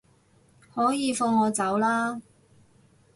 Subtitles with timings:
[0.73, 2.21] 可以放我走喇